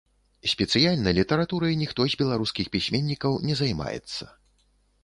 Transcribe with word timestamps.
Спецыяльна 0.53 1.13
літаратурай 1.19 1.77
ніхто 1.83 2.01
з 2.15 2.19
беларускіх 2.23 2.73
пісьменнікаў 2.79 3.39
не 3.51 3.61
займаецца. 3.63 4.23